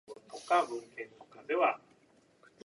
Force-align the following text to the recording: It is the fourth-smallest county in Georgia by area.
It 0.07 0.13
is 0.13 0.15
the 0.23 0.29
fourth-smallest 0.31 0.69
county 0.87 0.91
in 1.03 1.09
Georgia 1.31 1.47
by 1.59 1.65
area. 1.67 1.79